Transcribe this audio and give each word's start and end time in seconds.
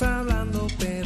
hablando, 0.00 0.66
pero. 0.78 1.01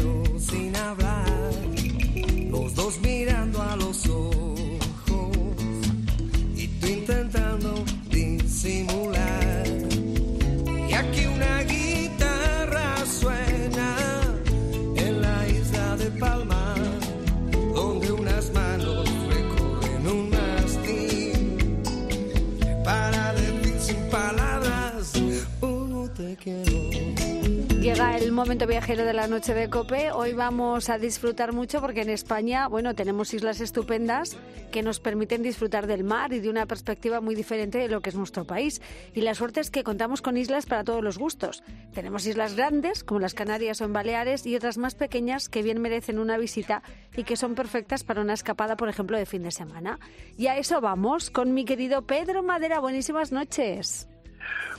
El 28.16 28.33
momento 28.33 28.66
viajero 28.66 29.05
de 29.05 29.12
la 29.12 29.29
noche 29.29 29.52
de 29.52 29.69
Cope. 29.69 30.11
Hoy 30.11 30.33
vamos 30.33 30.88
a 30.88 30.97
disfrutar 30.97 31.52
mucho 31.52 31.83
porque 31.83 32.01
en 32.01 32.09
España, 32.09 32.66
bueno, 32.66 32.95
tenemos 32.95 33.34
islas 33.34 33.61
estupendas 33.61 34.39
que 34.73 34.83
nos 34.83 35.01
permiten 35.01 35.42
disfrutar 35.42 35.87
del 35.87 36.02
mar 36.02 36.33
y 36.33 36.41
de 36.41 36.48
una 36.48 36.65
perspectiva 36.65 37.20
muy 37.20 37.34
diferente 37.34 37.77
de 37.77 37.89
lo 37.89 38.01
que 38.01 38.09
es 38.09 38.16
nuestro 38.16 38.47
país. 38.47 38.80
Y 39.12 39.20
la 39.20 39.34
suerte 39.34 39.61
es 39.61 39.70
que 39.70 39.84
contamos 39.84 40.23
con 40.23 40.39
islas 40.39 40.65
para 40.65 40.83
todos 40.83 41.05
los 41.05 41.19
gustos. 41.19 41.62
Tenemos 41.92 42.27
islas 42.27 42.56
grandes, 42.56 43.05
como 43.05 43.20
las 43.20 43.34
Canarias 43.34 43.83
o 43.83 43.84
en 43.84 43.92
Baleares, 43.92 44.47
y 44.47 44.56
otras 44.56 44.78
más 44.78 44.94
pequeñas 44.94 45.50
que 45.50 45.62
bien 45.62 45.83
merecen 45.83 46.19
una 46.19 46.39
visita 46.39 46.83
y 47.14 47.25
que 47.25 47.37
son 47.37 47.55
perfectas 47.55 48.03
para 48.03 48.22
una 48.22 48.33
escapada, 48.33 48.78
por 48.78 48.89
ejemplo, 48.89 49.19
de 49.19 49.27
fin 49.27 49.42
de 49.42 49.50
semana. 49.50 50.00
Y 50.39 50.47
a 50.47 50.56
eso 50.56 50.81
vamos 50.81 51.28
con 51.31 51.53
mi 51.53 51.67
querido 51.67 52.06
Pedro 52.06 52.42
Madera. 52.42 52.81
Buenísimas 52.81 53.31
noches. 53.31 54.09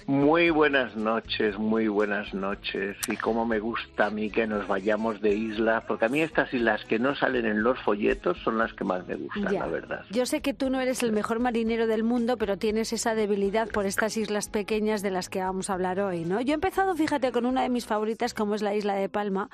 Muy 0.05 0.51
buenas 0.51 0.95
noches, 0.95 1.57
muy 1.57 1.89
buenas 1.89 2.33
noches. 2.33 2.95
Y 3.09 3.17
cómo 3.17 3.45
me 3.45 3.59
gusta 3.59 4.05
a 4.05 4.09
mí 4.09 4.29
que 4.29 4.47
nos 4.47 4.65
vayamos 4.65 5.19
de 5.19 5.35
isla, 5.35 5.83
porque 5.85 6.05
a 6.05 6.07
mí 6.07 6.21
estas 6.21 6.53
islas 6.53 6.85
que 6.85 6.97
no 6.97 7.13
salen 7.13 7.45
en 7.45 7.61
los 7.61 7.77
folletos 7.79 8.37
son 8.41 8.57
las 8.57 8.71
que 8.73 8.85
más 8.85 9.05
me 9.05 9.15
gustan, 9.15 9.51
Ya. 9.51 9.59
la 9.59 9.67
verdad. 9.67 10.05
Yo 10.09 10.25
sé 10.25 10.39
que 10.41 10.53
tú 10.53 10.69
no 10.69 10.79
eres 10.79 11.03
el 11.03 11.11
mejor 11.11 11.39
marinero 11.39 11.87
del 11.87 12.05
mundo, 12.05 12.37
pero 12.37 12.55
tienes 12.57 12.93
esa 12.93 13.15
debilidad 13.15 13.67
por 13.67 13.85
estas 13.85 14.15
islas 14.15 14.47
pequeñas 14.47 15.01
de 15.01 15.11
las 15.11 15.27
que 15.27 15.41
vamos 15.41 15.69
a 15.69 15.73
hablar 15.73 15.99
hoy, 15.99 16.23
¿no? 16.23 16.39
Yo 16.39 16.51
he 16.51 16.55
empezado, 16.55 16.95
fíjate, 16.95 17.33
con 17.33 17.45
una 17.45 17.63
de 17.63 17.69
mis 17.69 17.85
favoritas, 17.85 18.33
como 18.33 18.55
es 18.55 18.61
la 18.61 18.75
isla 18.75 18.93
de 18.95 19.09
Palma. 19.09 19.49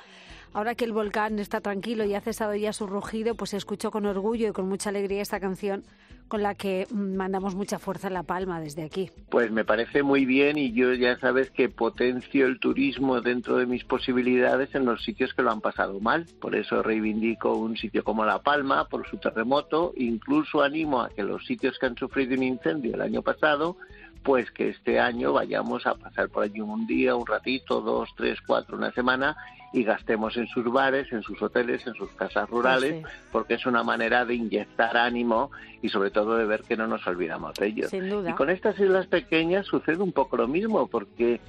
Ahora 0.54 0.76
que 0.76 0.84
el 0.84 0.92
volcán 0.92 1.40
está 1.40 1.60
tranquilo 1.60 2.04
y 2.04 2.14
ha 2.14 2.20
cesado 2.20 2.54
ya 2.54 2.72
su 2.72 2.86
rugido, 2.86 3.34
pues 3.34 3.54
escucho 3.54 3.90
con 3.90 4.06
orgullo 4.06 4.48
y 4.48 4.52
con 4.52 4.68
mucha 4.68 4.90
alegría 4.90 5.20
esta 5.20 5.40
canción 5.40 5.82
con 6.28 6.42
la 6.42 6.54
que 6.54 6.86
mm, 6.90 7.16
mandamos 7.16 7.54
mucha 7.54 7.78
fuerza 7.78 8.06
a 8.06 8.10
La 8.10 8.22
Palma 8.22 8.60
desde 8.60 8.84
aquí. 8.84 9.10
Pues 9.30 9.50
me 9.50 9.64
parece 9.64 10.02
muy 10.02 10.24
bien 10.24 10.56
y 10.56 10.72
yo 10.72 10.94
ya 10.94 11.18
sabes 11.18 11.50
que 11.50 11.68
potencio 11.68 12.46
el 12.46 12.60
turismo 12.60 13.20
dentro 13.20 13.56
de 13.56 13.66
mis 13.66 13.84
posibilidades 13.84 14.74
en 14.74 14.84
los 14.84 15.02
sitios 15.02 15.34
que 15.34 15.42
lo 15.42 15.50
han 15.50 15.60
pasado 15.60 16.00
mal. 16.00 16.26
Por 16.40 16.54
eso 16.54 16.82
reivindico 16.82 17.56
un 17.56 17.76
sitio 17.76 18.04
como 18.04 18.24
La 18.24 18.42
Palma 18.42 18.88
por 18.88 19.08
su 19.08 19.18
terremoto. 19.18 19.92
Incluso 19.96 20.62
animo 20.62 21.02
a 21.02 21.10
que 21.10 21.24
los 21.24 21.44
sitios 21.44 21.78
que 21.78 21.86
han 21.86 21.96
sufrido 21.96 22.34
un 22.34 22.44
incendio 22.44 22.94
el 22.94 23.02
año 23.02 23.22
pasado, 23.22 23.76
pues 24.24 24.50
que 24.50 24.70
este 24.70 24.98
año 24.98 25.34
vayamos 25.34 25.86
a 25.86 25.94
pasar 25.94 26.30
por 26.30 26.42
allí 26.42 26.60
un 26.60 26.86
día, 26.86 27.14
un 27.14 27.26
ratito, 27.26 27.82
dos, 27.82 28.08
tres, 28.16 28.40
cuatro, 28.44 28.76
una 28.78 28.90
semana 28.90 29.36
y 29.74 29.84
gastemos 29.84 30.36
en 30.36 30.46
sus 30.46 30.64
bares, 30.72 31.12
en 31.12 31.22
sus 31.22 31.40
hoteles, 31.42 31.86
en 31.86 31.94
sus 31.94 32.10
casas 32.12 32.48
rurales, 32.48 33.02
sí. 33.04 33.12
porque 33.30 33.54
es 33.54 33.66
una 33.66 33.82
manera 33.82 34.24
de 34.24 34.36
inyectar 34.36 34.96
ánimo 34.96 35.50
y 35.82 35.90
sobre 35.90 36.10
todo 36.10 36.36
de 36.36 36.46
ver 36.46 36.62
que 36.62 36.76
no 36.76 36.86
nos 36.86 37.06
olvidamos 37.06 37.54
de 37.54 37.66
ellos. 37.66 37.90
Sin 37.90 38.08
duda. 38.08 38.30
Y 38.30 38.32
con 38.32 38.48
estas 38.48 38.78
islas 38.78 39.06
pequeñas 39.08 39.66
sucede 39.66 39.98
un 39.98 40.12
poco 40.12 40.38
lo 40.38 40.48
mismo, 40.48 40.86
porque 40.86 41.40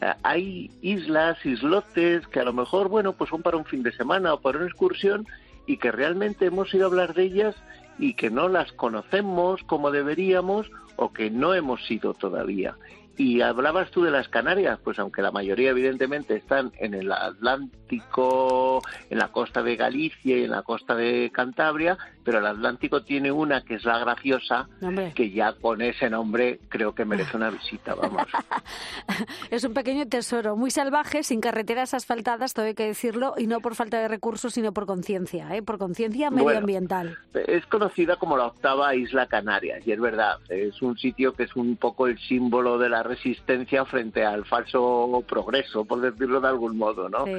eh, 0.00 0.14
hay 0.22 0.70
islas, 0.80 1.44
islotes 1.44 2.28
que 2.28 2.40
a 2.40 2.44
lo 2.44 2.52
mejor, 2.52 2.88
bueno, 2.88 3.14
pues 3.14 3.30
son 3.30 3.42
para 3.42 3.56
un 3.56 3.64
fin 3.64 3.82
de 3.82 3.92
semana 3.92 4.34
o 4.34 4.40
para 4.40 4.58
una 4.58 4.66
excursión 4.66 5.26
y 5.66 5.78
que 5.78 5.90
realmente 5.90 6.46
hemos 6.46 6.72
ido 6.74 6.84
a 6.84 6.88
hablar 6.88 7.14
de 7.14 7.24
ellas 7.24 7.56
y 8.02 8.14
que 8.14 8.30
no 8.30 8.48
las 8.48 8.72
conocemos 8.72 9.62
como 9.62 9.92
deberíamos 9.92 10.68
o 10.96 11.12
que 11.12 11.30
no 11.30 11.54
hemos 11.54 11.88
ido 11.88 12.14
todavía. 12.14 12.76
Y 13.16 13.40
hablabas 13.42 13.90
tú 13.90 14.02
de 14.02 14.10
las 14.10 14.28
Canarias, 14.28 14.78
pues 14.82 14.98
aunque 14.98 15.20
la 15.22 15.30
mayoría 15.30 15.70
evidentemente 15.70 16.36
están 16.36 16.72
en 16.78 16.94
el 16.94 17.12
Atlántico, 17.12 18.82
en 19.10 19.18
la 19.18 19.28
costa 19.28 19.62
de 19.62 19.76
Galicia 19.76 20.38
y 20.38 20.44
en 20.44 20.50
la 20.50 20.62
costa 20.62 20.94
de 20.94 21.30
Cantabria, 21.32 21.98
pero 22.24 22.38
el 22.38 22.46
Atlántico 22.46 23.02
tiene 23.02 23.30
una 23.32 23.62
que 23.62 23.74
es 23.74 23.84
la 23.84 23.98
graciosa, 23.98 24.68
Hombre. 24.80 25.12
que 25.14 25.30
ya 25.30 25.52
con 25.54 25.82
ese 25.82 26.08
nombre 26.08 26.60
creo 26.68 26.94
que 26.94 27.04
merece 27.04 27.36
una 27.36 27.50
visita, 27.50 27.94
vamos. 27.94 28.26
Es 29.50 29.64
un 29.64 29.74
pequeño 29.74 30.06
tesoro, 30.08 30.56
muy 30.56 30.70
salvaje, 30.70 31.22
sin 31.22 31.40
carreteras 31.40 31.94
asfaltadas, 31.94 32.54
todo 32.54 32.66
hay 32.66 32.74
que 32.74 32.86
decirlo, 32.86 33.34
y 33.36 33.46
no 33.46 33.60
por 33.60 33.74
falta 33.74 33.98
de 34.00 34.08
recursos, 34.08 34.54
sino 34.54 34.72
por 34.72 34.86
conciencia, 34.86 35.54
¿eh? 35.54 35.62
por 35.62 35.78
conciencia 35.78 36.30
Bueno. 36.30 36.46
medioambiental. 36.46 37.18
Es 37.34 37.66
conocida 37.66 38.16
como 38.16 38.36
la 38.36 38.46
octava 38.46 38.94
isla 38.94 39.26
Canarias, 39.26 39.86
y 39.86 39.92
es 39.92 40.00
verdad, 40.00 40.38
es 40.48 40.80
un 40.80 40.96
sitio 40.96 41.32
que 41.34 41.44
es 41.44 41.54
un 41.56 41.76
poco 41.76 42.06
el 42.06 42.18
símbolo 42.18 42.78
de 42.78 42.88
la 42.88 43.01
resistencia 43.02 43.84
frente 43.84 44.24
al 44.24 44.44
falso 44.44 45.24
progreso, 45.28 45.84
por 45.84 46.00
decirlo 46.00 46.40
de 46.40 46.48
algún 46.48 46.76
modo, 46.76 47.08
¿no? 47.08 47.24
Sí. 47.24 47.32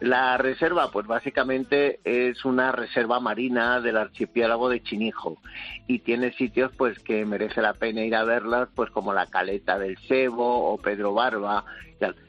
La 0.00 0.36
reserva, 0.38 0.90
pues 0.90 1.06
básicamente 1.06 2.00
es 2.04 2.44
una 2.44 2.72
reserva 2.72 3.20
marina 3.20 3.80
del 3.80 3.96
archipiélago 3.96 4.68
de 4.68 4.82
Chinijo 4.82 5.38
y 5.86 6.00
tiene 6.00 6.32
sitios 6.32 6.72
pues 6.76 6.98
que 6.98 7.24
merece 7.24 7.62
la 7.62 7.74
pena 7.74 8.04
ir 8.04 8.14
a 8.14 8.24
verlas, 8.24 8.68
pues 8.74 8.90
como 8.90 9.12
la 9.12 9.26
Caleta 9.26 9.78
del 9.78 9.96
Sebo 10.06 10.72
o 10.72 10.78
Pedro 10.78 11.14
Barba. 11.14 11.64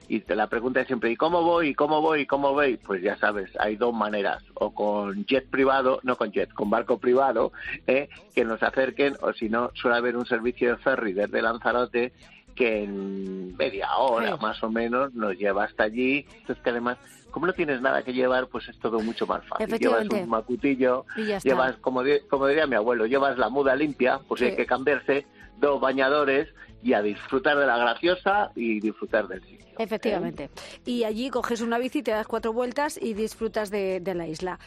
y 0.07 0.23
la 0.33 0.47
pregunta 0.47 0.81
es 0.81 0.87
siempre, 0.87 1.11
¿y 1.11 1.15
cómo 1.15 1.43
voy? 1.43 1.69
¿Y 1.69 1.75
cómo 1.75 2.01
voy? 2.01 2.21
¿Y 2.21 2.25
cómo 2.25 2.53
voy? 2.53 2.77
Pues 2.77 3.01
ya 3.01 3.17
sabes, 3.17 3.51
hay 3.59 3.75
dos 3.75 3.93
maneras, 3.93 4.43
o 4.55 4.73
con 4.73 5.25
jet 5.25 5.49
privado, 5.49 5.99
no 6.03 6.15
con 6.15 6.31
jet, 6.31 6.51
con 6.53 6.69
barco 6.69 6.97
privado, 6.97 7.51
¿eh? 7.85 8.09
que 8.33 8.45
nos 8.45 8.63
acerquen, 8.63 9.15
o 9.21 9.33
si 9.33 9.49
no, 9.49 9.71
suele 9.75 9.97
haber 9.97 10.17
un 10.17 10.25
servicio 10.25 10.71
de 10.71 10.77
ferry 10.77 11.13
desde 11.13 11.41
Lanzarote 11.41 12.13
que 12.59 12.83
en 12.83 13.55
media 13.55 13.95
hora 13.97 14.35
Sí. 14.35 14.41
más 14.41 14.61
o 14.61 14.69
menos 14.69 15.13
nos 15.13 15.37
lleva 15.37 15.63
hasta 15.63 15.83
allí. 15.85 16.25
Entonces 16.41 16.61
que 16.61 16.69
además, 16.71 16.97
como 17.31 17.47
no 17.47 17.53
tienes 17.53 17.81
nada 17.81 18.03
que 18.03 18.13
llevar, 18.13 18.47
pues 18.47 18.67
es 18.69 18.77
todo 18.79 18.99
mucho 18.99 19.25
más 19.27 19.45
fácil. 19.47 19.67
Llevas 19.77 20.07
un 20.09 20.29
macutillo, 20.29 21.05
llevas, 21.43 21.77
como, 21.77 22.01
como 22.29 22.47
diría 22.47 22.67
mi 22.67 22.75
abuelo, 22.75 23.05
llevas 23.05 23.37
la 23.37 23.49
muda 23.49 23.75
limpia, 23.75 24.19
pues 24.27 24.39
Sí. 24.39 24.45
hay 24.47 24.55
que 24.55 24.65
cambiarse, 24.65 25.25
dos 25.59 25.79
bañadores 25.81 26.47
y 26.81 26.93
a 26.93 27.01
disfrutar 27.01 27.57
de 27.57 27.65
la 27.67 27.77
graciosa 27.77 28.51
y 28.55 28.79
disfrutar 28.79 29.27
del 29.27 29.41
sitio. 29.41 29.59
¿eh? 29.67 29.75
Efectivamente. 29.79 30.49
Y 30.85 31.03
allí 31.03 31.29
coges 31.29 31.59
una 31.61 31.77
bici, 31.77 32.01
te 32.01 32.11
das 32.11 32.25
cuatro 32.27 32.53
vueltas 32.53 32.97
y 33.01 33.13
disfrutas 33.13 33.69
de, 33.69 33.99
de 33.99 34.15
la 34.15 34.27
isla. 34.27 34.59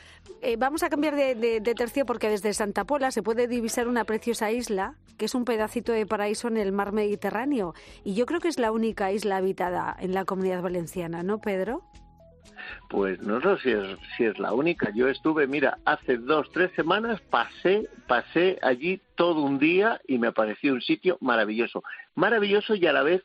Eh, 0.42 0.56
vamos 0.58 0.82
a 0.82 0.90
cambiar 0.90 1.16
de, 1.16 1.34
de- 1.34 1.60
de 1.60 1.74
tercio 1.74 2.04
porque 2.04 2.28
desde 2.28 2.52
Santa 2.52 2.84
Pola 2.84 3.10
se 3.10 3.22
puede 3.22 3.46
divisar 3.48 3.88
una 3.88 4.04
preciosa 4.04 4.50
isla 4.50 4.94
que 5.16 5.24
es 5.26 5.34
un 5.34 5.44
pedacito 5.46 5.92
de 5.92 6.04
paraíso 6.04 6.48
en 6.48 6.56
el 6.58 6.72
mar 6.72 6.92
Mediterráneo. 6.92 7.74
Y 8.04 8.12
yo 8.14 8.26
creo 8.26 8.40
que 8.40 8.48
es 8.48 8.58
la 8.58 8.72
única 8.72 9.10
isla 9.12 9.36
habitada 9.38 9.96
en 10.00 10.12
la 10.12 10.24
comunidad 10.26 10.60
valenciana, 10.62 11.22
¿no, 11.22 11.38
Pedro? 11.40 11.82
Pues 12.92 13.22
no 13.22 13.40
sé 13.40 13.58
si 13.62 13.70
es, 13.70 13.98
si 14.18 14.24
es 14.24 14.38
la 14.38 14.52
única. 14.52 14.92
Yo 14.94 15.08
estuve, 15.08 15.46
mira, 15.46 15.78
hace 15.86 16.18
dos, 16.18 16.52
tres 16.52 16.70
semanas 16.76 17.22
pasé, 17.22 17.88
pasé 18.06 18.58
allí 18.60 19.00
todo 19.14 19.40
un 19.40 19.58
día 19.58 19.98
y 20.06 20.18
me 20.18 20.30
pareció 20.30 20.74
un 20.74 20.82
sitio 20.82 21.16
maravilloso. 21.22 21.82
Maravilloso 22.14 22.74
y 22.74 22.86
a 22.86 22.92
la 22.92 23.02
vez 23.02 23.22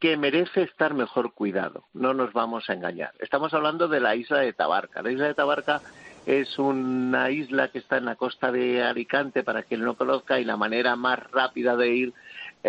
que 0.00 0.18
merece 0.18 0.64
estar 0.64 0.92
mejor 0.92 1.32
cuidado. 1.32 1.84
No 1.94 2.12
nos 2.12 2.34
vamos 2.34 2.68
a 2.68 2.74
engañar. 2.74 3.12
Estamos 3.18 3.54
hablando 3.54 3.88
de 3.88 4.00
la 4.00 4.14
isla 4.14 4.40
de 4.40 4.52
Tabarca. 4.52 5.00
La 5.00 5.10
isla 5.10 5.28
de 5.28 5.34
Tabarca 5.34 5.80
es 6.26 6.58
una 6.58 7.30
isla 7.30 7.68
que 7.68 7.78
está 7.78 7.96
en 7.96 8.04
la 8.04 8.16
costa 8.16 8.52
de 8.52 8.82
Alicante, 8.82 9.42
para 9.42 9.62
quien 9.62 9.80
no 9.80 9.94
conozca, 9.94 10.38
y 10.38 10.44
la 10.44 10.58
manera 10.58 10.94
más 10.94 11.18
rápida 11.30 11.74
de 11.74 11.88
ir 11.88 12.14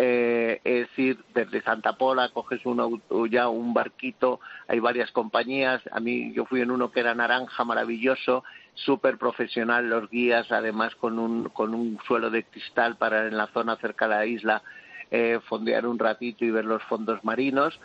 eh, 0.00 0.60
es 0.62 0.96
ir 0.96 1.18
desde 1.34 1.60
Santa 1.62 1.94
Pola, 1.94 2.28
coges 2.28 2.64
un 2.64 2.78
auto, 2.78 3.26
ya 3.26 3.48
un 3.48 3.74
barquito, 3.74 4.38
hay 4.68 4.78
varias 4.78 5.10
compañías, 5.10 5.82
a 5.90 5.98
mí 5.98 6.32
yo 6.32 6.44
fui 6.44 6.60
en 6.60 6.70
uno 6.70 6.92
que 6.92 7.00
era 7.00 7.16
naranja, 7.16 7.64
maravilloso, 7.64 8.44
súper 8.74 9.18
profesional 9.18 9.90
los 9.90 10.08
guías, 10.08 10.52
además 10.52 10.94
con 10.94 11.18
un, 11.18 11.48
con 11.48 11.74
un 11.74 11.98
suelo 12.06 12.30
de 12.30 12.44
cristal 12.44 12.94
para 12.94 13.26
en 13.26 13.36
la 13.36 13.48
zona 13.48 13.74
cerca 13.74 14.06
de 14.06 14.14
la 14.14 14.26
isla 14.26 14.62
eh, 15.10 15.40
fondear 15.48 15.84
un 15.84 15.98
ratito 15.98 16.44
y 16.44 16.50
ver 16.52 16.64
los 16.64 16.82
fondos 16.84 17.24
marinos. 17.24 17.80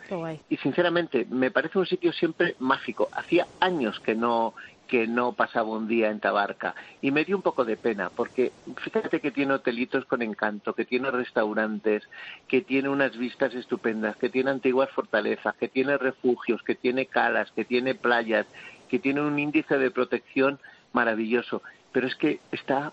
Y 0.50 0.56
sinceramente, 0.58 1.26
me 1.28 1.50
parece 1.50 1.80
un 1.80 1.86
sitio 1.86 2.12
siempre 2.12 2.54
mágico. 2.60 3.08
Hacía 3.12 3.46
años 3.58 3.98
que 4.00 4.14
no 4.14 4.54
que 4.88 5.06
no 5.06 5.32
pasaba 5.32 5.70
un 5.70 5.88
día 5.88 6.10
en 6.10 6.20
Tabarca. 6.20 6.74
Y 7.00 7.10
me 7.10 7.24
dio 7.24 7.36
un 7.36 7.42
poco 7.42 7.64
de 7.64 7.76
pena 7.76 8.10
porque 8.10 8.52
fíjate 8.76 9.20
que 9.20 9.30
tiene 9.30 9.54
hotelitos 9.54 10.04
con 10.04 10.22
encanto, 10.22 10.74
que 10.74 10.84
tiene 10.84 11.10
restaurantes, 11.10 12.02
que 12.48 12.60
tiene 12.60 12.88
unas 12.88 13.16
vistas 13.16 13.54
estupendas, 13.54 14.16
que 14.16 14.28
tiene 14.28 14.50
antiguas 14.50 14.90
fortalezas, 14.90 15.54
que 15.56 15.68
tiene 15.68 15.96
refugios, 15.96 16.62
que 16.62 16.74
tiene 16.74 17.06
calas, 17.06 17.50
que 17.52 17.64
tiene 17.64 17.94
playas, 17.94 18.46
que 18.88 18.98
tiene 18.98 19.22
un 19.22 19.38
índice 19.38 19.78
de 19.78 19.90
protección 19.90 20.58
maravilloso, 20.92 21.62
pero 21.92 22.06
es 22.06 22.14
que 22.14 22.40
está 22.52 22.92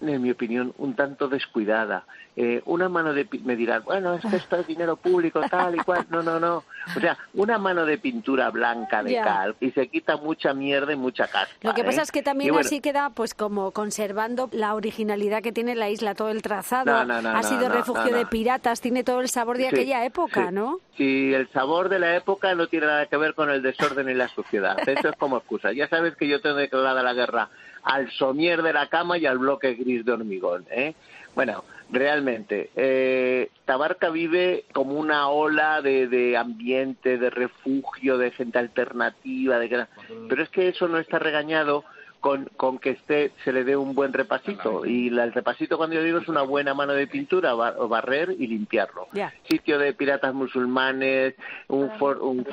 en 0.00 0.22
mi 0.22 0.30
opinión, 0.30 0.72
un 0.78 0.94
tanto 0.94 1.28
descuidada. 1.28 2.04
Eh, 2.36 2.62
una 2.64 2.88
mano 2.88 3.12
de 3.12 3.28
me 3.44 3.56
dirán, 3.56 3.82
bueno, 3.84 4.14
es 4.14 4.22
que 4.22 4.36
esto 4.36 4.56
es 4.56 4.66
dinero 4.66 4.96
público, 4.96 5.40
tal 5.50 5.74
y 5.74 5.78
cual. 5.78 6.06
No, 6.10 6.22
no, 6.22 6.40
no. 6.40 6.64
O 6.96 7.00
sea, 7.00 7.18
una 7.34 7.58
mano 7.58 7.84
de 7.84 7.98
pintura 7.98 8.50
blanca 8.50 9.02
de 9.02 9.16
cal 9.16 9.56
y 9.60 9.70
se 9.72 9.88
quita 9.88 10.16
mucha 10.16 10.54
mierda 10.54 10.92
y 10.92 10.96
mucha 10.96 11.26
caspa. 11.26 11.54
Lo 11.60 11.74
que 11.74 11.84
pasa 11.84 12.00
¿eh? 12.00 12.04
es 12.04 12.12
que 12.12 12.22
también 12.22 12.56
así 12.56 12.80
queda, 12.80 13.10
pues, 13.10 13.34
como 13.34 13.72
conservando 13.72 14.48
la 14.52 14.74
originalidad 14.74 15.42
que 15.42 15.52
tiene 15.52 15.74
la 15.74 15.90
isla, 15.90 16.14
todo 16.14 16.30
el 16.30 16.42
trazado. 16.42 16.94
ha 16.94 17.42
sido 17.42 17.68
refugio 17.68 18.14
de 18.14 18.26
piratas, 18.26 18.80
tiene 18.80 19.04
todo 19.04 19.20
el 19.20 19.28
sabor 19.28 19.58
de 19.58 19.68
aquella 19.68 20.04
época, 20.04 20.50
¿no? 20.50 20.80
Sí, 20.96 21.32
el 21.34 21.48
sabor 21.50 21.88
de 21.88 21.98
la 21.98 22.16
época 22.16 22.54
no 22.54 22.68
tiene 22.68 22.86
nada 22.86 23.06
que 23.06 23.16
ver 23.16 23.34
con 23.34 23.50
el 23.50 23.62
desorden 23.62 24.08
y 24.08 24.14
la 24.14 24.28
suciedad. 24.28 24.76
Eso 24.86 25.08
es 25.08 25.16
como 25.16 25.38
excusa. 25.38 25.72
Ya 25.72 25.88
sabes 25.88 26.16
que 26.16 26.28
yo 26.28 26.40
tengo 26.40 26.56
declarada 26.56 27.02
la 27.02 27.14
guerra 27.14 27.50
al 27.82 28.10
somier 28.12 28.62
de 28.62 28.72
la 28.72 28.88
cama 28.88 29.18
y 29.18 29.26
al 29.26 29.38
bloque 29.38 29.74
gris 29.74 30.04
de 30.04 30.12
hormigón. 30.12 30.66
¿eh? 30.70 30.94
Bueno, 31.34 31.64
realmente, 31.90 32.70
eh, 32.76 33.50
Tabarca 33.64 34.10
vive 34.10 34.64
como 34.72 34.94
una 34.94 35.28
ola 35.28 35.80
de, 35.80 36.08
de, 36.08 36.36
ambiente, 36.36 37.18
de 37.18 37.30
refugio, 37.30 38.18
de 38.18 38.30
gente 38.32 38.58
alternativa, 38.58 39.58
de... 39.58 39.86
pero 40.28 40.42
es 40.42 40.48
que 40.50 40.68
eso 40.68 40.88
no 40.88 40.98
está 40.98 41.18
regañado 41.18 41.84
con, 42.20 42.46
con 42.56 42.78
que 42.78 42.90
esté, 42.90 43.32
se 43.44 43.52
le 43.52 43.64
dé 43.64 43.76
un 43.76 43.94
buen 43.94 44.12
repasito. 44.12 44.84
Y 44.84 45.08
el 45.08 45.32
repasito, 45.32 45.76
cuando 45.76 45.96
yo 45.96 46.02
digo, 46.02 46.18
es 46.18 46.28
una 46.28 46.42
buena 46.42 46.74
mano 46.74 46.92
de 46.92 47.06
pintura, 47.06 47.54
barrer 47.54 48.34
y 48.38 48.46
limpiarlo. 48.46 49.08
Sitio 49.48 49.78
de 49.78 49.92
piratas 49.94 50.34
musulmanes, 50.34 51.34
un 51.68 51.90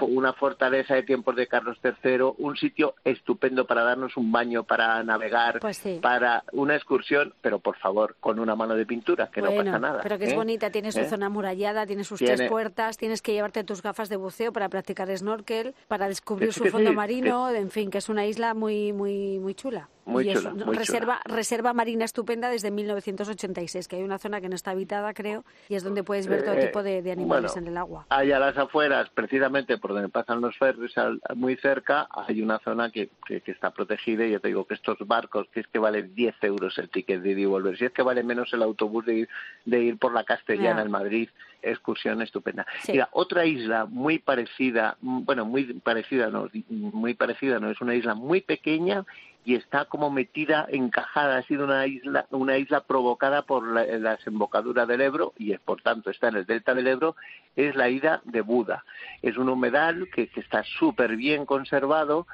una 0.01 0.33
fortaleza 0.33 0.95
de 0.95 1.03
tiempos 1.03 1.35
de 1.35 1.47
Carlos 1.47 1.77
III, 1.83 2.33
un 2.37 2.55
sitio 2.57 2.95
estupendo 3.03 3.65
para 3.65 3.83
darnos 3.83 4.17
un 4.17 4.31
baño, 4.31 4.63
para 4.63 5.03
navegar, 5.03 5.59
pues 5.59 5.81
para 6.01 6.43
una 6.51 6.75
excursión, 6.75 7.33
pero 7.41 7.59
por 7.59 7.77
favor, 7.77 8.15
con 8.19 8.39
una 8.39 8.55
mano 8.55 8.75
de 8.75 8.85
pintura, 8.85 9.29
que 9.31 9.41
no 9.41 9.51
pasa 9.51 9.79
nada. 9.79 9.99
Pero 10.03 10.17
que 10.17 10.25
es 10.25 10.33
¿eh? 10.33 10.35
bonita, 10.35 10.69
tiene 10.69 10.91
su 10.91 10.99
¿Eh? 10.99 11.09
zona 11.09 11.27
amurallada, 11.27 11.85
tiene 11.85 12.03
sus 12.03 12.19
tres 12.19 12.49
puertas, 12.49 12.97
tienes 12.97 13.21
que 13.21 13.33
llevarte 13.33 13.63
tus 13.63 13.81
gafas 13.81 14.09
de 14.09 14.15
buceo 14.15 14.51
para 14.51 14.69
practicar 14.69 15.15
snorkel, 15.15 15.73
para 15.87 16.07
descubrir 16.07 16.53
su 16.53 16.65
fondo 16.65 16.93
marino, 16.93 17.49
en 17.49 17.69
fin, 17.69 17.89
que 17.89 17.97
es 17.99 18.09
una 18.09 18.25
isla 18.25 18.53
muy, 18.53 18.93
muy, 18.93 19.39
muy 19.39 19.55
chula. 19.57 19.89
Muy 20.05 20.29
y 20.29 20.33
chula, 20.33 20.53
reserva, 20.67 21.19
reserva 21.25 21.73
marina 21.73 22.05
estupenda 22.05 22.49
desde 22.49 22.71
1986, 22.71 23.89
que 23.89 23.97
hay 23.97 24.03
una 24.03 24.17
zona 24.17 24.39
que 24.39 24.47
no 24.47 24.55
está 24.55 24.71
habitada, 24.71 25.13
creo, 25.13 25.43
y 25.67 25.75
es 25.75 25.83
donde 25.83 26.01
puedes 26.01 26.27
ver 26.27 26.45
todo 26.45 26.53
eh, 26.53 26.67
tipo 26.67 26.81
de, 26.81 27.11
animales 27.11 27.57
en 27.57 27.67
el 27.67 27.75
agua. 27.75 28.05
Hay 28.07 28.31
a 28.31 28.39
las 28.39 28.57
afueras, 28.57 29.09
precisamente 29.09 29.77
por 29.77 29.91
donde 29.91 30.07
pasan 30.07 30.39
los 30.39 30.57
ferries, 30.57 30.93
muy 31.35 31.57
cerca, 31.57 32.07
hay 32.09 32.41
una 32.41 32.59
zona 32.59 32.89
que, 32.89 33.09
que, 33.25 33.41
está 33.47 33.71
protegida 33.71 34.25
y 34.25 34.31
yo 34.31 34.39
te 34.39 34.47
digo 34.47 34.65
que 34.65 34.75
estos 34.75 34.97
barcos, 35.05 35.47
que 35.51 35.59
es 35.59 35.67
que 35.67 35.79
valen 35.79 36.15
10 36.15 36.35
euros 36.43 36.77
el 36.77 36.89
ticket 36.89 37.21
de 37.21 37.31
ir 37.31 37.39
y 37.39 37.45
volver, 37.45 37.77
si 37.77 37.83
es 37.83 37.91
que 37.91 38.01
vale 38.01 38.23
menos 38.23 38.53
el 38.53 38.63
autobús 38.63 39.05
de 39.05 39.15
ir, 39.15 39.29
de 39.65 39.81
ir 39.83 39.97
por 39.97 40.13
la 40.13 40.23
Castellana 40.23 40.83
en 40.83 40.91
Madrid, 40.91 41.27
excursión 41.61 42.21
estupenda. 42.21 42.65
Mira, 42.87 43.09
otra 43.11 43.45
isla 43.45 43.85
muy 43.85 44.19
parecida, 44.19 44.97
bueno, 45.01 45.45
muy 45.45 45.65
parecida, 45.73 46.29
no, 46.29 46.49
muy 46.69 47.13
parecida, 47.13 47.59
no, 47.59 47.69
es 47.69 47.81
una 47.81 47.95
isla 47.95 48.15
muy 48.15 48.41
pequeña 48.41 49.05
y 49.47 49.55
está 49.55 49.85
como 49.85 50.11
metida, 50.11 50.67
encajada, 50.69 51.37
ha 51.37 51.43
sido 51.43 51.63
una 51.63 51.87
isla, 51.87 52.27
una 52.31 52.57
isla 52.57 52.81
provocada 52.81 53.43
por 53.43 53.65
la, 53.65 53.85
desembocadura 53.85 54.85
del 54.85 54.99
Ebro 54.99 55.31
y 55.37 55.53
es, 55.53 55.61
por 55.61 55.81
tanto 55.81 56.09
está 56.09 56.27
en 56.27 56.35
el 56.35 56.45
delta 56.45 56.73
del 56.73 56.85
Ebro, 56.85 57.15
es 57.55 57.73
la 57.77 57.87
isla 57.87 58.19
de 58.25 58.41
Buda. 58.41 58.83
Es 59.21 59.37
un 59.37 59.47
humedal 59.47 60.09
que, 60.13 60.27
que 60.27 60.41
está 60.41 60.65
súper 60.77 61.15
bien 61.15 61.45
conservado 61.45 62.27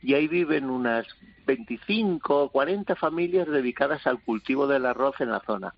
y 0.00 0.14
ahí 0.14 0.28
viven 0.28 0.70
unas 0.70 1.08
25 1.44 2.44
o 2.44 2.50
40 2.50 2.94
familias 2.94 3.48
dedicadas 3.48 4.06
al 4.06 4.20
cultivo 4.20 4.68
del 4.68 4.86
arroz 4.86 5.20
en 5.20 5.32
la 5.32 5.40
zona. 5.40 5.74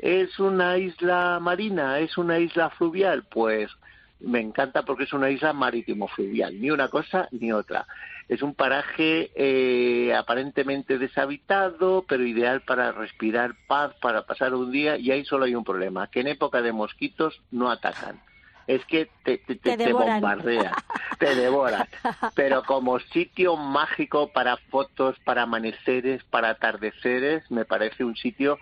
¿Es 0.00 0.40
una 0.40 0.78
isla 0.78 1.38
marina? 1.40 2.00
¿Es 2.00 2.18
una 2.18 2.40
isla 2.40 2.70
fluvial? 2.70 3.22
Pues 3.30 3.70
me 4.18 4.40
encanta 4.40 4.82
porque 4.82 5.04
es 5.04 5.12
una 5.12 5.30
isla 5.30 5.52
marítimo 5.52 6.08
fluvial, 6.08 6.60
ni 6.60 6.72
una 6.72 6.88
cosa 6.88 7.28
ni 7.30 7.52
otra. 7.52 7.86
Es 8.28 8.42
un 8.42 8.54
paraje 8.54 9.30
eh, 9.34 10.14
aparentemente 10.14 10.98
deshabitado, 10.98 12.04
pero 12.08 12.24
ideal 12.24 12.62
para 12.62 12.92
respirar 12.92 13.54
paz, 13.66 13.92
para 14.00 14.22
pasar 14.22 14.54
un 14.54 14.70
día, 14.70 14.96
y 14.96 15.10
ahí 15.10 15.24
solo 15.24 15.44
hay 15.44 15.54
un 15.54 15.64
problema, 15.64 16.08
que 16.08 16.20
en 16.20 16.28
época 16.28 16.62
de 16.62 16.72
mosquitos 16.72 17.40
no 17.50 17.70
atacan. 17.70 18.20
Es 18.66 18.82
que 18.86 19.10
te, 19.24 19.36
te, 19.38 19.56
te, 19.56 19.76
te 19.76 19.92
bombardean, 19.92 20.72
te 21.18 21.34
devoran. 21.34 21.86
Pero 22.34 22.62
como 22.62 22.98
sitio 22.98 23.56
mágico 23.56 24.32
para 24.32 24.56
fotos, 24.56 25.18
para 25.24 25.42
amaneceres, 25.42 26.24
para 26.24 26.48
atardeceres, 26.48 27.50
me 27.50 27.66
parece 27.66 28.04
un 28.04 28.16
sitio 28.16 28.58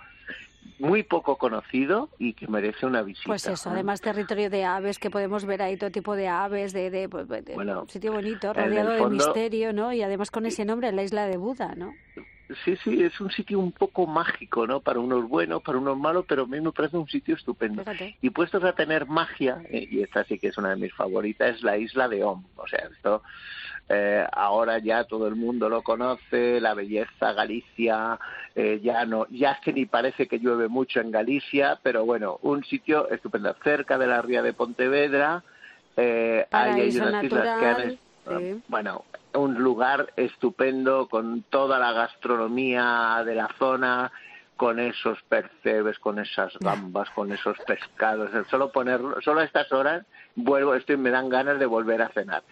muy 0.78 1.02
poco 1.02 1.36
conocido 1.36 2.08
y 2.18 2.34
que 2.34 2.46
merece 2.48 2.86
una 2.86 3.02
visita. 3.02 3.26
Pues 3.26 3.46
eso, 3.46 3.70
además 3.70 4.00
territorio 4.00 4.50
de 4.50 4.64
aves, 4.64 4.98
que 4.98 5.10
podemos 5.10 5.44
ver 5.44 5.62
ahí 5.62 5.76
todo 5.76 5.90
tipo 5.90 6.16
de 6.16 6.28
aves, 6.28 6.72
de, 6.72 6.90
de, 6.90 7.06
un 7.06 7.88
sitio 7.88 8.12
bonito, 8.12 8.52
rodeado 8.52 8.90
de 8.90 9.10
misterio, 9.10 9.72
¿no? 9.72 9.92
Y 9.92 10.02
además 10.02 10.30
con 10.30 10.46
ese 10.46 10.64
nombre, 10.64 10.90
la 10.92 11.02
isla 11.02 11.26
de 11.26 11.36
Buda, 11.36 11.74
¿no? 11.76 11.94
Sí, 12.64 12.76
sí, 12.84 13.02
es 13.02 13.18
un 13.20 13.30
sitio 13.30 13.58
un 13.58 13.72
poco 13.72 14.06
mágico, 14.06 14.66
¿no? 14.66 14.80
Para 14.80 15.00
unos 15.00 15.28
buenos, 15.28 15.62
para 15.62 15.78
unos 15.78 15.96
malos, 15.96 16.24
pero 16.28 16.42
a 16.42 16.46
mí 16.46 16.60
me 16.60 16.72
parece 16.72 16.96
un 16.96 17.08
sitio 17.08 17.34
estupendo. 17.34 17.82
Y 18.20 18.30
puestos 18.30 18.62
a 18.64 18.72
tener 18.74 19.06
magia, 19.06 19.62
eh, 19.70 19.88
y 19.90 20.02
esta 20.02 20.24
sí 20.24 20.38
que 20.38 20.48
es 20.48 20.58
una 20.58 20.70
de 20.70 20.76
mis 20.76 20.92
favoritas, 20.92 21.56
es 21.56 21.62
la 21.62 21.78
isla 21.78 22.08
de 22.08 22.22
Om. 22.22 22.44
O 22.56 22.66
sea, 22.66 22.80
esto 22.92 23.22
eh, 23.88 24.24
ahora 24.32 24.78
ya 24.78 25.04
todo 25.04 25.26
el 25.26 25.34
mundo 25.34 25.68
lo 25.68 25.82
conoce, 25.82 26.60
la 26.60 26.72
belleza 26.74 27.32
Galicia, 27.32 28.18
eh, 28.54 28.80
ya 28.82 29.04
no, 29.04 29.26
ya 29.28 29.52
es 29.52 29.60
que 29.60 29.72
ni 29.72 29.86
parece 29.86 30.28
que 30.28 30.38
llueve 30.38 30.68
mucho 30.68 31.00
en 31.00 31.10
Galicia, 31.10 31.78
pero 31.82 32.04
bueno, 32.04 32.38
un 32.42 32.64
sitio 32.64 33.10
estupendo, 33.10 33.54
cerca 33.62 33.98
de 33.98 34.06
la 34.06 34.22
ría 34.22 34.40
de 34.40 34.52
Pontevedra, 34.52 35.42
eh, 35.96 36.46
hay, 36.50 36.96
unas 36.96 37.24
islas 37.24 37.58
que 37.58 37.66
han, 37.66 38.62
bueno, 38.68 39.04
un 39.34 39.54
lugar 39.54 40.12
estupendo 40.16 41.08
con 41.08 41.42
toda 41.42 41.78
la 41.78 41.92
gastronomía 41.92 43.22
de 43.24 43.34
la 43.34 43.48
zona, 43.58 44.12
con 44.56 44.78
esos 44.78 45.20
percebes, 45.22 45.98
con 45.98 46.18
esas 46.18 46.56
gambas, 46.60 47.10
con 47.10 47.32
esos 47.32 47.58
pescados. 47.66 48.30
Solo 48.48 48.70
ponerlo, 48.70 49.20
solo 49.20 49.40
a 49.40 49.44
estas 49.44 49.72
horas 49.72 50.06
vuelvo, 50.34 50.74
estoy, 50.74 50.96
me 50.96 51.10
dan 51.10 51.28
ganas 51.28 51.58
de 51.58 51.66
volver 51.66 52.02
a 52.02 52.08
cenar. 52.10 52.42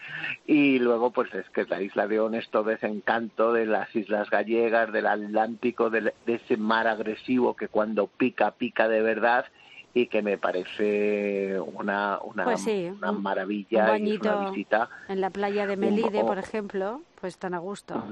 Y 0.47 0.79
luego, 0.79 1.11
pues 1.11 1.33
es 1.35 1.49
que 1.51 1.65
la 1.65 1.81
isla 1.81 2.07
de 2.07 2.21
On 2.21 2.35
es 2.35 2.49
todo 2.51 2.71
ese 2.71 2.87
encanto 2.87 3.53
de 3.53 3.67
las 3.67 3.95
islas 3.95 4.29
gallegas, 4.31 4.93
del 4.93 5.07
Atlántico, 5.07 5.91
de, 5.91 6.13
ese 6.27 6.57
mar 6.57 6.87
agresivo 6.87 7.55
que 7.55 7.69
cuando 7.69 8.07
pica, 8.07 8.53
pica 8.53 8.89
de 8.89 9.03
verdad 9.03 9.47
y 9.93 10.07
que 10.07 10.23
me 10.23 10.39
parece 10.39 11.59
una, 11.61 12.19
una, 12.23 12.45
pues 12.45 12.67
una 12.67 13.13
maravilla 13.13 13.99
y 13.99 14.17
una 14.17 14.51
visita. 14.51 14.89
En 15.09 15.21
la 15.21 15.31
playa 15.31 15.67
de 15.67 15.77
Melide, 15.77 16.23
por 16.23 16.39
ejemplo, 16.39 17.03
pues 17.21 17.39
tan 17.39 17.55
a 17.55 17.59
gusto. 17.59 18.03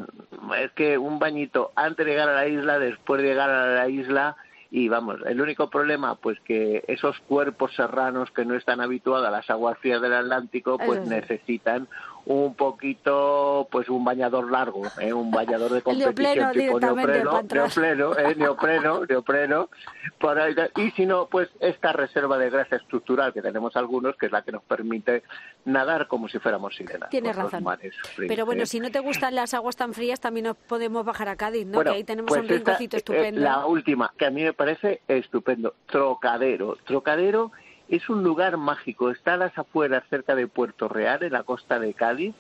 Es 0.58 0.72
que 0.72 0.98
un 0.98 1.18
bañito 1.18 1.70
antes 1.76 2.04
de 2.04 2.12
llegar 2.12 2.28
a 2.28 2.34
la 2.34 2.48
isla, 2.48 2.78
después 2.78 3.22
de 3.22 3.28
llegar 3.28 3.50
a 3.50 3.66
la 3.66 3.88
isla, 3.88 4.36
y 4.70 4.88
vamos, 4.88 5.20
el 5.24 5.40
único 5.40 5.70
problema, 5.70 6.16
pues 6.16 6.38
que 6.40 6.84
esos 6.88 7.18
cuerpos 7.20 7.74
serranos 7.74 8.30
que 8.30 8.44
no 8.44 8.54
están 8.54 8.80
habituados 8.80 9.26
a 9.26 9.30
las 9.30 9.48
aguas 9.48 9.78
frías 9.78 10.02
del 10.02 10.12
Atlántico, 10.12 10.76
pues 10.78 11.06
necesitan 11.06 11.88
un 12.26 12.54
poquito, 12.54 13.68
pues 13.70 13.88
un 13.88 14.04
bañador 14.04 14.50
largo, 14.50 14.82
¿eh? 15.00 15.12
un 15.12 15.30
bañador 15.30 15.72
de 15.72 15.82
competición 15.82 16.52
tipo 16.52 16.80
neopreno, 16.80 17.42
neopreno, 17.42 18.18
¿eh? 18.18 18.34
neopreno, 18.36 19.04
neopreno, 19.08 19.68
y 20.76 20.90
si 20.92 21.06
no, 21.06 21.26
pues 21.26 21.48
esta 21.60 21.92
reserva 21.92 22.38
de 22.38 22.50
grasa 22.50 22.76
estructural 22.76 23.32
que 23.32 23.42
tenemos 23.42 23.76
algunos, 23.76 24.16
que 24.16 24.26
es 24.26 24.32
la 24.32 24.42
que 24.42 24.52
nos 24.52 24.62
permite 24.62 25.22
nadar 25.64 26.06
como 26.06 26.28
si 26.28 26.38
fuéramos 26.38 26.74
sirenas. 26.76 27.10
Tienes 27.10 27.36
razón. 27.36 27.64
Pero 28.16 28.46
bueno, 28.46 28.62
¿eh? 28.64 28.66
si 28.66 28.80
no 28.80 28.90
te 28.90 29.00
gustan 29.00 29.34
las 29.34 29.54
aguas 29.54 29.76
tan 29.76 29.94
frías, 29.94 30.20
también 30.20 30.46
nos 30.46 30.56
podemos 30.56 31.04
bajar 31.04 31.28
a 31.28 31.36
Cádiz, 31.36 31.66
¿no? 31.66 31.82
que 31.82 31.90
ahí 31.90 32.04
tenemos 32.04 32.28
pues 32.28 32.42
un 32.42 32.48
rinconcito 32.48 32.96
eh, 32.96 32.98
estupendo. 32.98 33.40
la 33.40 33.66
última, 33.66 34.12
que 34.16 34.26
a 34.26 34.30
mí 34.30 34.42
me 34.42 34.52
parece 34.52 35.00
estupendo, 35.08 35.74
Trocadero. 35.86 36.76
Trocadero 36.84 37.52
es 37.88 38.08
un 38.08 38.22
lugar 38.22 38.56
mágico, 38.56 39.10
está 39.10 39.34
a 39.34 39.38
las 39.38 39.56
afueras 39.56 40.04
cerca 40.10 40.34
de 40.34 40.46
Puerto 40.46 40.88
Real, 40.88 41.22
en 41.22 41.32
la 41.32 41.42
costa 41.42 41.78
de 41.78 41.94
Cádiz, 41.94 42.34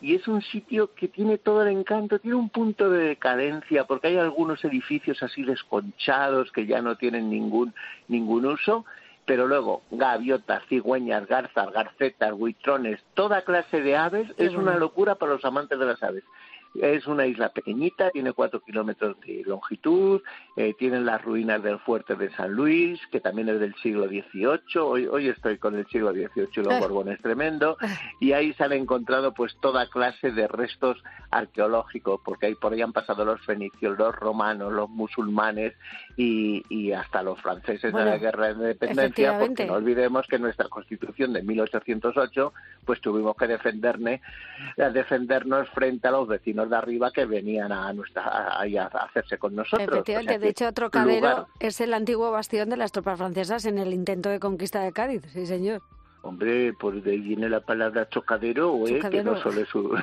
y 0.00 0.16
es 0.16 0.26
un 0.26 0.42
sitio 0.42 0.94
que 0.94 1.08
tiene 1.08 1.38
todo 1.38 1.62
el 1.62 1.68
encanto, 1.68 2.18
tiene 2.18 2.36
un 2.36 2.48
punto 2.48 2.90
de 2.90 3.04
decadencia, 3.04 3.84
porque 3.84 4.08
hay 4.08 4.16
algunos 4.16 4.64
edificios 4.64 5.22
así 5.22 5.44
desconchados 5.44 6.50
que 6.50 6.66
ya 6.66 6.82
no 6.82 6.96
tienen 6.96 7.30
ningún, 7.30 7.72
ningún 8.08 8.46
uso, 8.46 8.84
pero 9.24 9.46
luego 9.46 9.82
gaviotas, 9.92 10.64
cigüeñas, 10.68 11.26
garzas, 11.26 11.72
garcetas, 11.72 12.32
buitrones, 12.32 13.00
toda 13.14 13.42
clase 13.42 13.80
de 13.80 13.96
aves, 13.96 14.28
es 14.36 14.54
una 14.54 14.76
locura 14.76 15.14
para 15.14 15.32
los 15.32 15.44
amantes 15.44 15.78
de 15.78 15.86
las 15.86 16.02
aves 16.02 16.24
Es 16.74 17.06
una 17.06 17.26
isla 17.26 17.50
pequeñita, 17.50 18.10
tiene 18.10 18.32
cuatro 18.32 18.60
kilómetros 18.60 19.20
de 19.20 19.42
longitud, 19.44 20.22
eh, 20.56 20.74
tienen 20.78 21.04
las 21.04 21.22
ruinas 21.22 21.62
del 21.62 21.78
fuerte 21.80 22.14
de 22.14 22.30
San 22.34 22.52
Luis, 22.52 23.00
que 23.10 23.20
también 23.20 23.48
es 23.50 23.60
del 23.60 23.74
siglo 23.76 24.06
XVIII. 24.06 24.78
Hoy, 24.80 25.06
hoy 25.06 25.28
estoy 25.28 25.58
con 25.58 25.76
el 25.76 25.86
siglo 25.88 26.12
XVIII 26.12 26.48
y 26.56 26.60
los 26.60 26.80
Borbones 26.80 27.20
tremendo. 27.20 27.76
Y 28.20 28.32
ahí 28.32 28.52
se 28.54 28.64
han 28.64 28.72
encontrado 28.72 29.34
pues 29.34 29.54
toda 29.60 29.88
clase 29.88 30.30
de 30.30 30.48
restos 30.48 31.02
arqueológicos, 31.30 32.20
porque 32.24 32.46
ahí 32.46 32.54
por 32.54 32.72
ahí 32.72 32.82
han 32.82 32.92
pasado 32.92 33.24
los 33.24 33.40
fenicios, 33.44 33.98
los 33.98 34.14
romanos, 34.14 34.72
los 34.72 34.88
musulmanes 34.88 35.74
y, 36.16 36.62
y 36.68 36.92
hasta 36.92 37.22
los 37.22 37.40
franceses 37.40 37.92
de 37.92 38.04
la 38.04 38.18
guerra 38.18 38.48
de 38.48 38.52
independencia, 38.52 39.38
porque 39.38 39.66
no 39.66 39.74
olvidemos 39.74 40.26
que 40.26 40.38
nuestra 40.38 40.68
constitución 40.68 41.32
de 41.32 41.42
1808 41.42 42.52
pues 42.84 43.00
tuvimos 43.00 43.36
que 43.36 43.46
defendernos, 43.46 44.20
defendernos 44.76 45.68
frente 45.70 46.08
a 46.08 46.10
los 46.10 46.28
vecinos 46.28 46.61
de 46.68 46.76
arriba 46.76 47.10
que 47.10 47.24
venían 47.24 47.72
a 47.72 47.92
nuestra 47.92 48.22
a, 48.22 48.62
hacerse 49.04 49.38
con 49.38 49.54
nosotros. 49.54 49.88
Efectivamente, 49.88 50.38
de 50.38 50.48
hecho 50.48 50.72
Trocadero 50.72 51.48
es 51.60 51.80
el 51.80 51.94
antiguo 51.94 52.30
bastión 52.30 52.70
de 52.70 52.76
las 52.76 52.92
tropas 52.92 53.18
francesas 53.18 53.64
en 53.64 53.78
el 53.78 53.92
intento 53.92 54.28
de 54.28 54.40
conquista 54.40 54.80
de 54.82 54.92
Cádiz, 54.92 55.22
sí 55.32 55.46
señor. 55.46 55.82
Hombre, 56.22 56.72
por 56.72 57.02
de 57.02 57.10
ahí 57.10 57.18
viene 57.18 57.48
la 57.48 57.60
palabra 57.60 58.08
chocadero, 58.08 58.86
¿eh? 58.86 59.00
que 59.10 59.24
no 59.24 59.36
solo 59.42 59.66
su... 59.66 59.90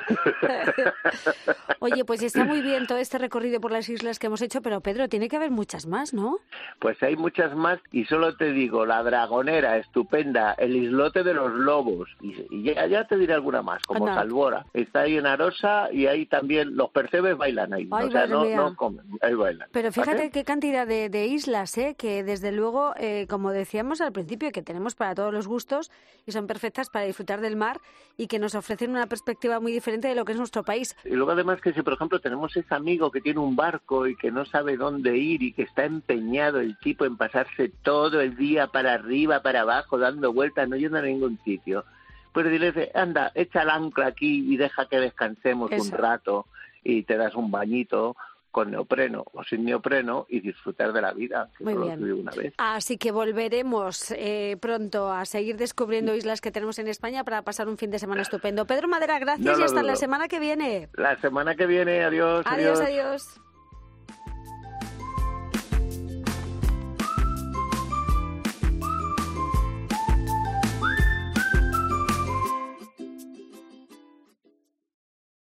Oye, 1.79 2.03
pues 2.03 2.21
está 2.21 2.43
muy 2.43 2.61
bien 2.61 2.87
todo 2.87 2.97
este 2.97 3.17
recorrido 3.17 3.61
por 3.61 3.71
las 3.71 3.87
islas 3.87 4.19
que 4.19 4.27
hemos 4.27 4.41
hecho, 4.41 4.61
pero 4.61 4.81
Pedro, 4.81 5.07
tiene 5.07 5.29
que 5.29 5.37
haber 5.37 5.49
muchas 5.49 5.85
más, 5.85 6.13
¿no? 6.13 6.39
Pues 6.79 7.01
hay 7.03 7.15
muchas 7.15 7.55
más 7.55 7.79
y 7.91 8.03
solo 8.05 8.35
te 8.35 8.51
digo, 8.51 8.85
la 8.85 9.01
Dragonera, 9.01 9.77
estupenda, 9.77 10.53
el 10.57 10.75
Islote 10.75 11.23
de 11.23 11.33
los 11.33 11.53
Lobos, 11.53 12.09
y, 12.21 12.63
ya, 12.63 13.07
te 13.07 13.17
diré 13.17 13.33
alguna 13.33 13.61
más, 13.61 13.81
como 13.83 14.07
Salvora. 14.07 14.65
Está 14.73 15.01
ahí 15.01 15.17
en 15.17 15.25
Arosa 15.25 15.89
y 15.91 16.07
ahí 16.07 16.25
también 16.25 16.75
los 16.75 16.89
percebes 16.89 17.37
bailan 17.37 17.73
ahí, 17.73 17.87
o 17.89 18.11
sea, 18.11 18.27
no, 18.27 18.43
no, 18.43 18.75
comen, 18.75 19.05
ahí 19.21 19.33
bailan. 19.33 19.69
Pero 19.71 19.93
fíjate 19.93 20.31
qué 20.31 20.43
cantidad 20.43 20.85
de, 20.85 21.25
islas, 21.27 21.77
¿eh? 21.77 21.95
Que 21.97 22.23
desde 22.23 22.51
luego, 22.51 22.93
eh, 22.97 23.25
como 23.29 23.51
decíamos 23.51 24.01
al 24.01 24.11
principio, 24.11 24.51
que 24.51 24.61
tenemos 24.61 24.95
para 24.95 25.15
todos 25.15 25.33
los 25.33 25.47
gustos, 25.47 25.91
y 26.25 26.31
son 26.31 26.47
perfectas 26.47 26.89
para 26.89 27.05
disfrutar 27.05 27.41
del 27.41 27.55
mar 27.55 27.79
y 28.17 28.27
que 28.27 28.39
nos 28.39 28.55
ofrecen 28.55 28.91
una 28.91 29.07
perspectiva 29.07 29.59
muy 29.59 29.71
diferente 29.71 30.07
de 30.07 30.15
lo 30.15 30.25
que 30.25 30.33
es 30.33 30.37
nuestro 30.37 30.63
país. 30.63 30.95
Y 31.05 31.11
luego 31.11 31.31
además 31.31 31.61
que 31.61 31.73
si 31.73 31.81
por 31.81 31.93
ejemplo 31.93 32.19
tenemos 32.19 32.55
ese 32.55 32.73
amigo 32.73 33.11
que 33.11 33.21
tiene 33.21 33.39
un 33.39 33.55
barco 33.55 34.07
y 34.07 34.15
que 34.15 34.31
no 34.31 34.45
sabe 34.45 34.77
dónde 34.77 35.17
ir 35.17 35.41
y 35.41 35.53
que 35.53 35.63
está 35.63 35.85
empeñado 35.85 36.59
el 36.59 36.77
tipo 36.79 37.05
en 37.05 37.17
pasarse 37.17 37.71
todo 37.81 38.21
el 38.21 38.35
día 38.35 38.67
para 38.67 38.93
arriba, 38.93 39.41
para 39.41 39.61
abajo, 39.61 39.97
dando 39.97 40.33
vueltas, 40.33 40.67
no 40.69 40.75
yendo 40.75 40.97
a 40.97 41.01
ningún 41.01 41.39
sitio, 41.43 41.85
pues 42.33 42.49
dile, 42.49 42.91
anda, 42.93 43.31
echa 43.35 43.63
el 43.63 43.69
ancla 43.69 44.07
aquí 44.07 44.53
y 44.53 44.57
deja 44.57 44.87
que 44.87 44.99
descansemos 44.99 45.71
un 45.71 45.91
rato 45.91 46.45
y 46.83 47.03
te 47.03 47.17
das 47.17 47.35
un 47.35 47.51
bañito 47.51 48.15
con 48.51 48.71
neopreno 48.71 49.25
o 49.33 49.43
sin 49.43 49.65
neopreno 49.65 50.25
y 50.29 50.39
disfrutar 50.39 50.93
de 50.93 51.01
la 51.01 51.13
vida, 51.13 51.49
que 51.57 51.63
Muy 51.63 51.75
bien. 51.75 52.13
una 52.13 52.31
vez. 52.31 52.53
Así 52.57 52.97
que 52.97 53.11
volveremos 53.11 54.11
eh, 54.11 54.57
pronto 54.59 55.11
a 55.11 55.25
seguir 55.25 55.57
descubriendo 55.57 56.15
islas 56.15 56.41
que 56.41 56.51
tenemos 56.51 56.79
en 56.79 56.87
España 56.87 57.23
para 57.23 57.43
pasar 57.43 57.67
un 57.67 57.77
fin 57.77 57.91
de 57.91 57.99
semana 57.99 58.21
estupendo. 58.21 58.65
Pedro 58.65 58.87
Madera, 58.87 59.19
gracias 59.19 59.59
y 59.59 59.63
hasta 59.63 59.83
la 59.83 59.95
semana 59.95 60.27
que 60.27 60.39
viene. 60.39 60.89
La 60.93 61.19
semana 61.19 61.55
que 61.55 61.65
viene, 61.65 62.03
adiós. 62.03 62.43
adiós. 62.45 62.79
adiós. 62.79 63.39